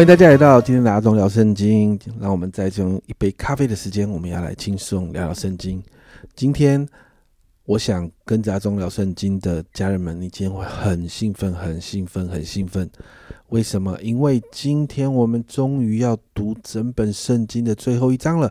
[0.00, 2.00] 欢迎大家来到今天的阿忠聊圣经。
[2.18, 5.82] 让我们在这一杯咖啡的时间，我们要来轻松聊聊圣经。
[6.34, 6.88] 今天，
[7.66, 12.90] 我想跟着阿忠聊圣经的家人们，你今天会很兴奋、很兴奋、很兴奋。
[13.50, 13.94] 为什么？
[14.00, 18.50] 因为今天我们终于要读整本圣经的最后一章了。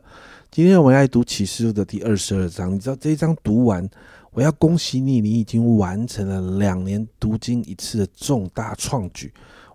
[0.51, 2.75] 今天我们来读启示录的第二十二章。
[2.75, 3.89] 你知道这一章读完，
[4.33, 9.33] 我要恭喜你，你已经完成了两年读经一次的重大创举。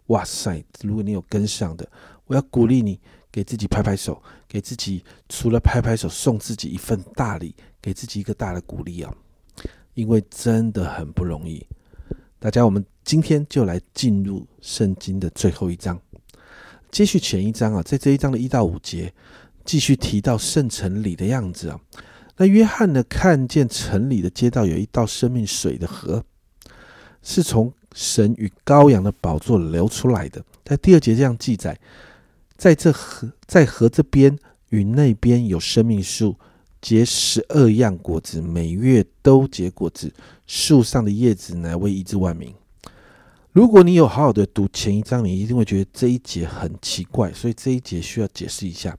[0.08, 0.62] 哇塞！
[0.82, 1.88] 如果你有跟上的，
[2.26, 3.00] 我要鼓励你，
[3.32, 9.14] 给自己拍拍手，给自己除了拍拍手，送自己一份大礼，给自己一个大的鼓励啊！
[9.94, 11.66] 因为真的很不容易。
[12.38, 15.98] 大家，我们今天就来进入圣经的最后一章，
[16.90, 19.10] 接续前一章啊，在这一章的一到五节，
[19.64, 21.80] 继续提到圣城里的样子啊。
[22.36, 26.22] 那约翰呢，看见城里的街道有一道生命水的河，
[27.22, 27.72] 是从。
[27.94, 31.78] 神与羔羊的宝座流出来的，在第二节这样记载，
[32.56, 34.36] 在这河在河这边
[34.70, 36.36] 与那边有生命树，
[36.82, 40.12] 结十二样果子，每月都结果子，
[40.46, 42.52] 树上的叶子乃为医治万民。
[43.52, 48.98] 如果你有好好的读前一章，你一定会觉得这一节很奇怪，所以这一节需要解释一下。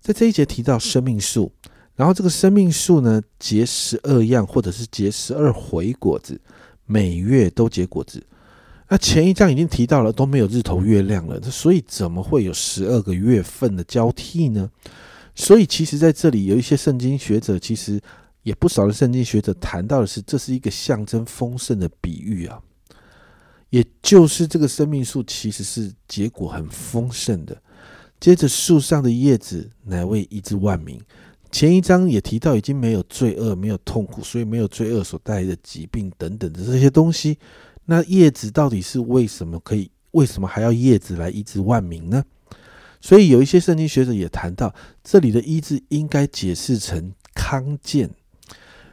[0.00, 1.52] 在这一节提到生命树，
[1.94, 6.40] 然后这个生命树呢结十二样，或者是结十二回果子。
[6.86, 8.24] 每月都结果子，
[8.88, 14.70] 那前一章已经提到了都没有日头月亮了，所以怎么会有十二个月份的交替呢？
[15.34, 18.00] 所以其实在这里有一些圣经学者，其实
[18.42, 22.58] 也不少的圣经学者谈到的是，这是一个象征丰盛的比喻啊，
[23.70, 27.60] 也就是这个生命树其实是结果很丰盛的，
[28.20, 30.98] 接着树上的叶子乃为医治万民。
[31.50, 37.38] 前一章也提到，已经没有罪恶，没有痛苦，所以没有罪恶所带来的疾病等等的这些东西。
[37.86, 39.90] 那叶子到底是为什么可以？
[40.10, 42.24] 为什么还要叶子来医治万民呢？
[43.00, 48.10] 所以有一些圣经学者也谈到，这里的医治应该解释成康健。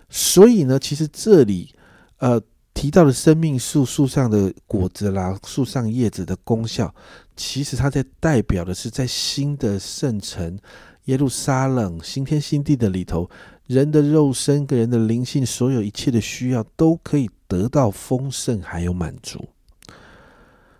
[0.09, 1.73] 所以呢，其实这里
[2.17, 2.41] 呃
[2.73, 6.93] 提到的生命树树上的果子啦，树上叶子的功效，
[7.35, 10.59] 其实它在代表的是在新的圣城。
[11.05, 13.29] 耶路撒冷新天新地的里头，
[13.67, 19.45] 人的肉身跟人的灵性，所有一切的需要都可以得到丰盛，还有满足。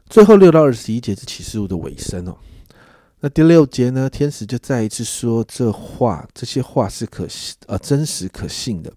[0.10, 2.38] 最后六到二十一节是启示录的尾声哦。
[3.20, 8.92] 那第六节呢，天使就再一次说这话，这些话是可信呃真实可信的。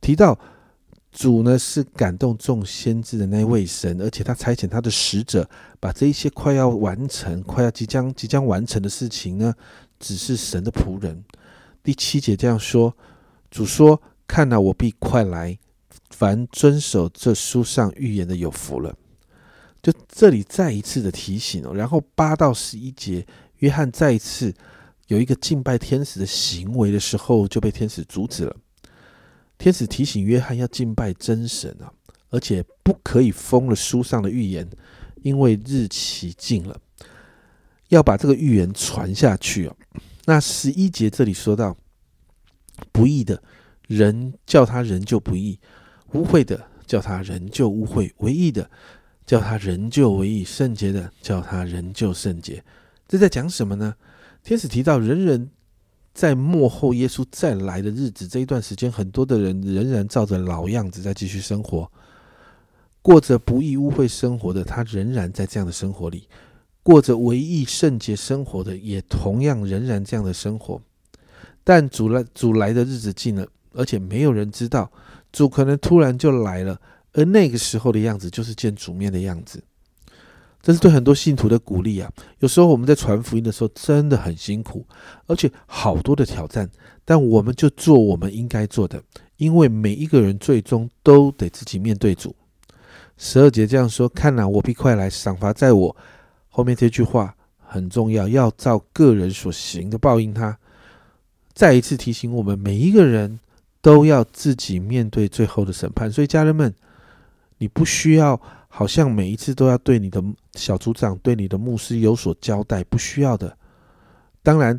[0.00, 0.38] 提到
[1.12, 5.48] 主呢是感动众先知的那位神，而且他差遣他的使者，
[5.78, 9.54] 把这一些快要完成、快要即将即将完成的事情呢。
[10.02, 11.24] 只是神的仆人。
[11.84, 12.94] 第七节这样说
[13.48, 15.56] ：“主说，看哪，我必快来。
[16.10, 18.94] 凡遵守这书上预言的，有福了。”
[19.80, 21.72] 就这里再一次的提醒哦。
[21.72, 23.24] 然后八到十一节，
[23.58, 24.52] 约翰再一次
[25.06, 28.56] 有一个敬拜天使的行为的时候，就被天使阻止了。
[29.58, 31.92] 天使提醒约翰要敬拜真神啊，
[32.30, 34.68] 而且不可以封了书上的预言，
[35.22, 36.76] 因为日期近了。
[37.92, 39.76] 要把这个预言传下去哦。
[40.24, 41.76] 那十一节这里说到，
[42.90, 43.42] 不义的
[43.86, 45.60] 人叫他人就不义，
[46.14, 48.70] 污秽的叫他人就污秽，唯义的
[49.26, 52.64] 叫他人就唯义，圣洁的叫他人就圣洁。
[53.06, 53.94] 这在讲什么呢？
[54.42, 55.50] 天使提到，人人
[56.14, 61.92] 在幕后耶稣再来的日子这一段时间，很多的人仍然照着老样子在继续生活，
[63.02, 66.26] 过着不义污秽生活的他，仍然在这样的生活里。
[66.82, 70.80] 过着唯一圣洁生活的，也同样仍然这样的生活。
[71.64, 74.90] 但主来主来的日子近了，而且没有人知道
[75.32, 76.80] 主可能突然就来了，
[77.12, 79.62] 而那个时候的样子就是见主面的样子。
[80.60, 82.08] 这是对很多信徒的鼓励啊！
[82.38, 84.86] 有时候我们在传福音的时候真的很辛苦，
[85.26, 86.70] 而且好多的挑战，
[87.04, 89.02] 但我们就做我们应该做的，
[89.38, 92.34] 因为每一个人最终都得自己面对主。
[93.16, 95.96] 十二节这样说：“看哪，我必快来，赏罚在我。”
[96.54, 100.56] 后面这句话很重要，要照个人所行的报应他。
[101.54, 103.40] 再一次提醒我们，每一个人
[103.80, 106.12] 都要自己面对最后的审判。
[106.12, 106.74] 所以，家人们，
[107.56, 108.38] 你不需要
[108.68, 110.22] 好像每一次都要对你的
[110.52, 113.56] 小组长、对你的牧师有所交代，不需要的。
[114.42, 114.78] 当然，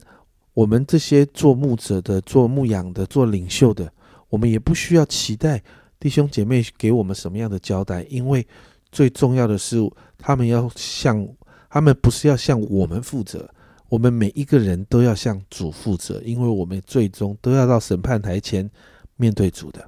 [0.54, 3.92] 我们这些做牧者的、做牧养的、做领袖的，
[4.30, 5.60] 我们也不需要期待
[6.00, 8.46] 弟兄姐妹给我们什么样的交代，因为
[8.92, 9.78] 最重要的是，
[10.20, 11.28] 他们要向。
[11.74, 13.50] 他们不是要向我们负责，
[13.90, 18.70] 我们每一个人都要向主负责，因为我们最终都要到审判台前
[19.16, 19.84] 面对主的。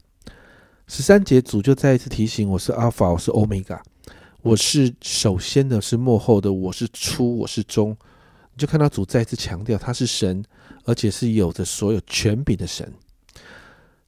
[0.87, 3.79] 十三节主就再一次提醒我是阿法，我是欧米伽，
[4.41, 7.95] 我是首先的，是幕后的，我是初，我是终。
[8.55, 10.43] 你就看到主再一次强调，他是神，
[10.85, 12.91] 而且是有着所有权柄的神。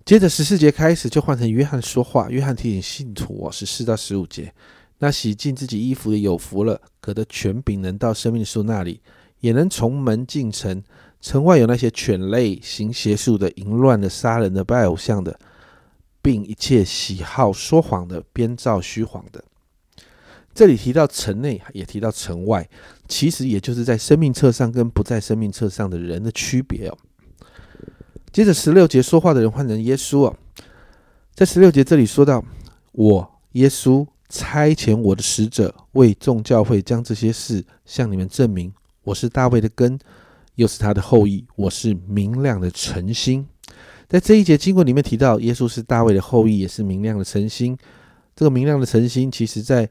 [0.03, 4.51] 接着十四节开始就换成约翰说话，约翰提醒信徒哦，是四到十五节。
[4.97, 8.99] 那洗净自己衣服的有福了，可得权柄能到生命树那里，
[9.39, 10.83] 也能从门进城。
[11.21, 15.39] 城外有那些犬类、行邪术的、淫乱的、杀人的、拜偶像的，
[16.21, 19.41] 并一切喜好说谎的、编造虚谎的。
[20.53, 22.69] 这里提到城内，也提到城外，
[23.07, 26.97] 其实也就是在生命册上跟不在生命册上的人的区别哦。
[28.33, 30.35] 接着十六节说话的人换成耶稣哦，
[31.33, 32.43] 在十六节这里说到
[32.91, 38.73] ：“我耶稣差遣我的使者为众教会将这些事向你们证明。
[39.03, 39.97] 我是大卫的根，
[40.55, 41.45] 又是他的后裔。
[41.55, 43.47] 我是明亮的晨星。”
[44.07, 47.77] 在这一节经文里面提到，耶稣是大卫的后裔，也是明亮的晨星。
[48.35, 49.89] 这个明亮的晨星，其实在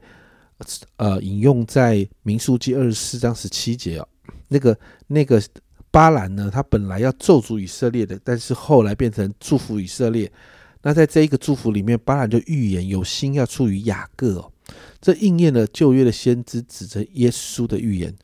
[0.95, 4.07] 呃，引用在民数记二十四章十七节哦，
[4.47, 4.75] 那个
[5.05, 5.39] 那个
[5.91, 10.31] 巴兰呢，他本来要咒诅以色列的，但是后来变成祝福以色列。
[10.87, 14.49] 那在这一个祝福里面，巴兰就预言有心要出于雅各哦，
[15.01, 18.15] 这应验了旧约的先知指着耶稣的预言。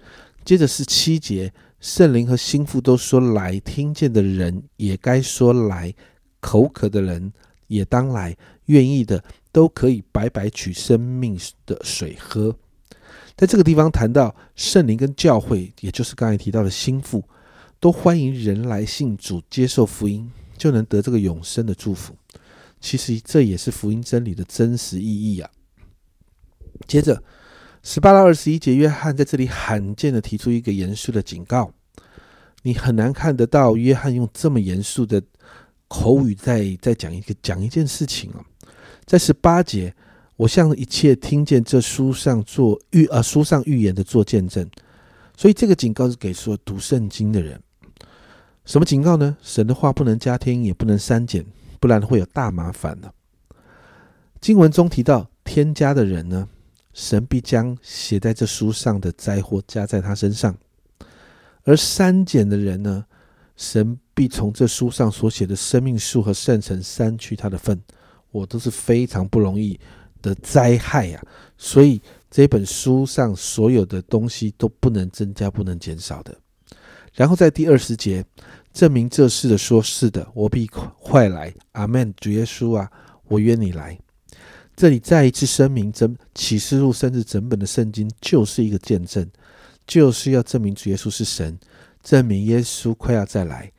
[0.45, 1.51] 接着是七节，
[1.81, 5.93] 圣灵和心腹都说来，听见的人也该说来，
[6.39, 7.33] 口渴的人
[7.67, 8.33] 也当来，
[8.67, 9.21] 愿意的。
[9.51, 12.55] 都可以白白取生命的水喝。
[13.35, 17.21] 在这个地方谈到圣灵跟教会，也就是刚才提到的心腹，
[17.79, 22.15] 都欢迎人来信主，接受福音，就能得这个永生的祝福。
[22.83, 25.49] 其实这也是福音真理的真实意义啊。
[26.85, 27.23] 接着
[27.81, 31.71] 十八到二十一节，约翰在这里罕见的提出一个严肃的警告。
[32.63, 35.23] 你很难看得到约翰用这么严肃的
[35.87, 38.43] 口语在在讲一个讲一件事情啊。
[39.05, 39.95] 在十八节，
[40.35, 44.69] 我向一切听见这书上做预呃书上预言的做见证，
[45.37, 47.61] 所以这个警告是给说读圣经的人。
[48.65, 49.37] 什么警告呢？
[49.41, 51.45] 神的话不能加添，也不能删减，
[51.83, 53.13] 不然会有大麻烦的。
[54.39, 56.47] 经文中提到添加的人呢，
[56.93, 60.53] 神必将写在这书上的灾祸加在他身上；
[61.65, 63.05] 而删减的人呢，
[63.57, 67.77] 神必从这书上所写的生命树和圣城删去他的份。
[68.31, 69.77] 我都是非常不容易
[70.21, 71.21] 的灾害呀，
[71.57, 72.01] 所以
[72.31, 76.33] 这本书上所有的东西都不能增加，不能减少的。
[77.13, 78.25] 然后在第二十节
[78.73, 82.13] 证明这事的说：“是的，我必快来。”阿门。
[82.17, 82.91] 主耶稣啊，
[83.27, 83.97] 我约你来。
[84.75, 89.29] 这里再一次声明，整启示录甚至整本的圣经就是一个见证，
[89.85, 91.59] 就是要证明主耶稣是神，
[92.01, 93.71] 证明耶稣快要再来。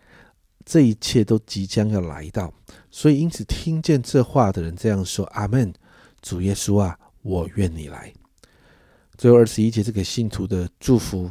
[0.64, 2.50] 这一切都即将要来到，
[2.90, 5.74] 所以因此听见这话的人这样说：“阿门，
[6.22, 8.12] 主耶稣啊，我愿你来。”
[9.18, 11.28] 最后二十一节是给信徒的祝福，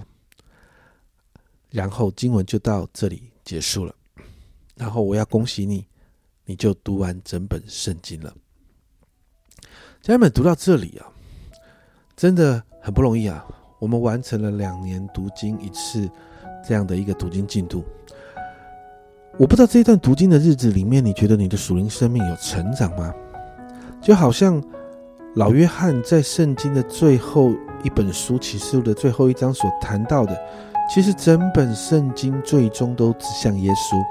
[1.74, 3.94] 然后经文就到这里结束了。
[4.76, 5.84] 然后我要恭喜你，
[6.46, 8.32] 你就读完整本圣经了。
[10.04, 11.10] 家人们读到这里啊，
[12.16, 13.44] 真的很不容易啊！
[13.80, 16.08] 我们完成了两年读经一次
[16.64, 17.84] 这样的一个读经进度。
[19.40, 23.12] 我不知道这一段读经的日子里面，你觉得你的属灵生命有成长吗？
[24.00, 24.64] 就好像
[25.36, 27.52] 老约翰在圣经的最后
[27.84, 30.40] 一本书启示录的最后一章所谈到的，
[30.90, 34.04] 其实整本圣经最终都指向耶稣，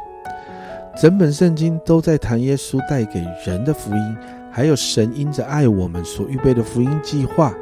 [1.01, 4.17] 整本圣经都在谈耶稣带给人的福音，
[4.51, 7.55] 还有神因着爱我们所预备的福音计划，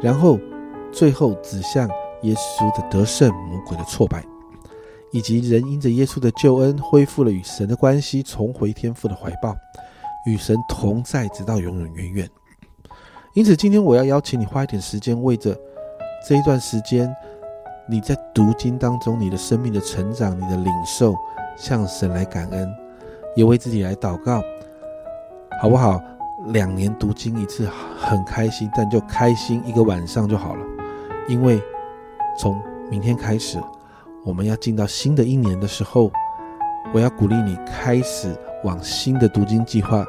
[0.00, 0.38] 然后
[0.92, 1.88] 最后指向
[2.22, 4.22] 耶稣的得胜，魔鬼的挫败。
[5.14, 9.54] 以及人因着耶稣的救恩恢复了与神的关系，重回天父的怀抱，
[10.26, 12.30] 与神同在，直到永永远远。
[13.34, 15.54] 因此，今天我要邀请你花一点时间，为着
[16.26, 17.14] 这一段时间
[17.92, 21.14] 你在读经当中你的生命的成长、你的领受，
[21.58, 22.74] 向神来感恩，
[23.36, 24.40] 也为自己来祷告，
[25.60, 26.00] 好不好？
[26.46, 27.68] 两年读经一次
[28.00, 30.64] 很开心，但就开心一个晚上就好了，
[31.28, 31.60] 因为
[32.38, 32.58] 从
[32.90, 33.60] 明天开始。
[34.24, 36.10] 我们要进到新的一年的时候，
[36.94, 38.34] 我要鼓励你开始
[38.64, 40.02] 往新的读经计划。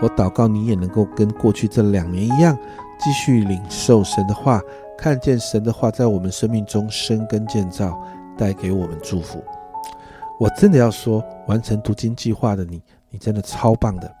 [0.00, 2.58] 我祷告你也能够跟过去这两年一样，
[2.98, 4.60] 继续领受神的话，
[4.98, 7.96] 看见神的话在我们生命中生根建造，
[8.36, 9.42] 带给我们祝福。
[10.40, 14.12] 我真的要说，完成读经计划的你，你真的超棒的。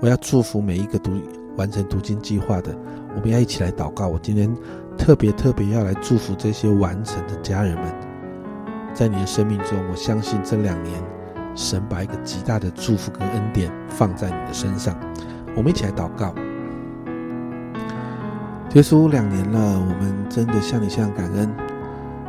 [0.00, 1.12] 我要祝福每一个读
[1.56, 2.74] 完成读经计划的，
[3.14, 4.08] 我们要一起来祷告。
[4.08, 4.52] 我今天
[4.98, 7.84] 特别特别要来祝福这些完成的家人们。
[8.92, 11.00] 在你的生命中，我相信这两年，
[11.54, 14.98] 神把一个极大的祝福跟恩典放在你的身上。
[15.56, 16.34] 我们一起来祷告，
[18.74, 21.48] 耶稣两年了，我们真的向你向感恩。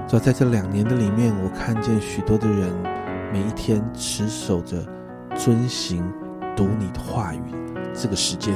[0.08, 2.72] 主要在这两年的里面，我看见许多的人
[3.34, 4.78] 每一天持守着
[5.36, 6.04] 遵行
[6.56, 7.42] 读你的话语
[7.96, 8.54] 这个时间。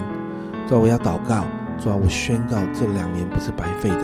[0.68, 1.46] 主要我要祷告，
[1.80, 4.02] 主要我宣告这两年不是白费的。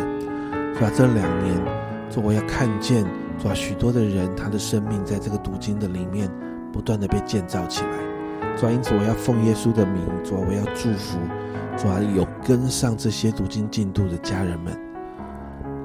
[0.76, 1.56] 主要这两年，
[2.10, 3.06] 主我要看见，
[3.38, 6.28] 主要许多的人他的生命在这个读经的里面
[6.74, 8.58] 不断的被建造起来。
[8.58, 11.20] 主要因此我要奉耶稣的名，主要我要祝福。
[11.78, 14.74] 主啊，有跟上这些读经进度的家人们，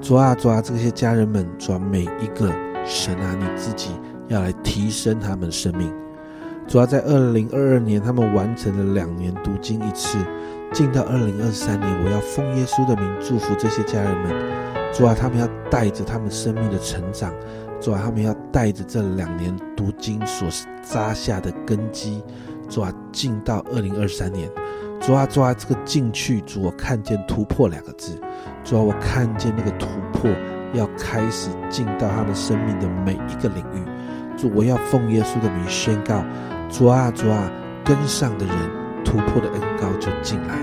[0.01, 2.49] 主啊，主啊，这些家人们，主啊，每一个
[2.85, 3.89] 神啊，你自己
[4.29, 5.93] 要来提升他们生命。
[6.65, 10.17] 主啊，在二零二二年，他们完成了两年读经一次，
[10.71, 14.31] 进到二零二三年，我要奉耶稣的名祝福这些家人们。
[14.93, 17.33] 主啊，他们要带着他们生命的成长，
[17.81, 20.47] 主啊，他们要带着这两年读经所
[20.81, 22.23] 扎下的根基，
[22.69, 24.49] 主啊，进到二零二三年。
[25.01, 28.21] 主啊，主啊，这个进去，主，我看见突破两个字。
[28.63, 30.29] 主啊，我看见那个突破
[30.73, 33.83] 要开始进到他们生命的每一个领域。
[34.37, 36.23] 主，我要奉耶稣的名宣告：
[36.69, 37.51] 主啊，主啊，
[37.83, 38.55] 跟上的人
[39.03, 40.53] 突破的恩高就进来；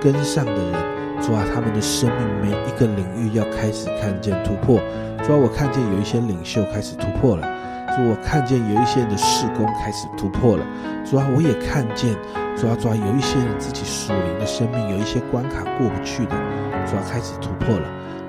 [0.00, 0.72] 跟上的人，
[1.20, 4.80] 主啊，他们的生命每一个领域要开始看见突破。
[5.22, 7.46] 主啊，我看见有一些领袖开始突破了；
[7.94, 10.64] 主，我看见有一些人的事工开始突破了；
[11.04, 12.16] 主啊，我也看见。
[12.64, 16.34] 主要主要有一些人自己属灵的生命有一些关卡过不去的，
[16.86, 17.86] 主要开始突破了。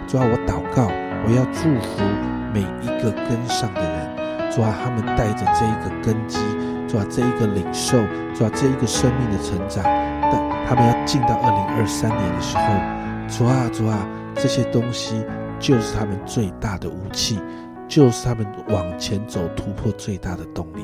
[0.09, 0.87] 主要我祷告，
[1.25, 2.03] 我要祝福
[2.53, 6.37] 每一个跟上的人，主要他们带着这一个根基，
[6.85, 7.97] 主要这一个领受，
[8.35, 9.81] 主要这一个生命的成长，
[10.29, 10.33] 但
[10.67, 12.65] 他们要进到二零二三年的时候，
[13.29, 15.23] 主啊主啊，这些东西
[15.61, 17.39] 就是他们最大的武器，
[17.87, 20.83] 就是他们往前走突破最大的动力。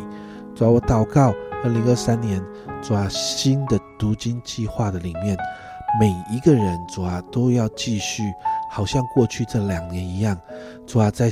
[0.56, 1.34] 主要我祷告。
[1.64, 2.44] 二零二三年，
[2.82, 5.38] 主啊，新的读经计划的里面，
[6.00, 8.24] 每一个人主啊都要继续，
[8.72, 10.40] 好像过去这两年一样，
[10.88, 11.30] 主啊在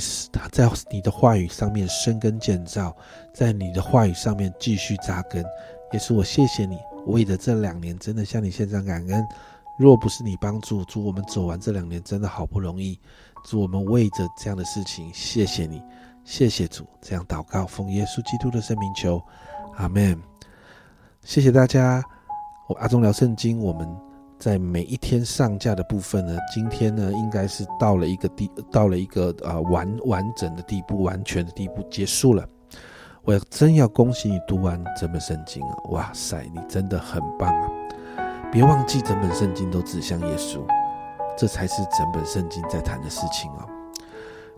[0.52, 2.94] 在你的话语上面生根建造，
[3.34, 5.44] 在你的话语上面继续扎根。
[5.92, 9.26] 也是我谢谢你，为了这两年真的向你献上感恩。
[9.76, 12.98] 若不是你帮助，主我们走完这两年真的好不容易，
[13.44, 15.82] 主我们为着这样的事情，谢谢你，
[16.22, 16.86] 谢谢主。
[17.00, 19.20] 这样祷告，奉耶稣基督的圣名求。
[19.76, 20.20] 阿门，
[21.24, 22.02] 谢谢大家。
[22.66, 23.86] 我阿忠聊圣经，我们
[24.38, 32.46] 在每一天上架的部分呢，今天呢应该是到了一个地，到了一个啊完完整的地步，完全的地步结束了。
[33.22, 35.76] 我真要恭喜你读完整本圣经啊！
[35.90, 37.68] 哇塞，你真的很棒啊！
[38.50, 40.60] 别忘记整本圣经都指向耶稣，
[41.36, 43.68] 这才是整本圣经在谈的事情哦。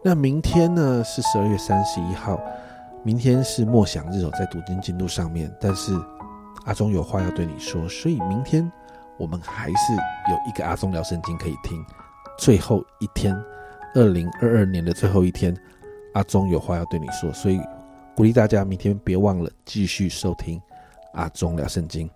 [0.03, 2.41] 那明天呢是十二月三十一号。
[3.05, 5.93] 明天是默想日哦，在读经进度上面，但是
[6.65, 8.71] 阿忠有话要对你说，所以明天
[9.19, 9.93] 我们还是
[10.31, 11.85] 有一个阿忠聊圣经可以听。
[12.39, 13.35] 最后一天，
[13.95, 15.57] 二零二二年的最后一天，
[16.15, 17.61] 阿忠有话要对你说，所以
[18.17, 20.61] 鼓励大家明天别忘了继续收听
[21.15, 22.09] 阿忠聊圣经。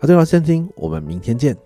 [0.00, 1.56] 阿忠聊圣经，我们明天见。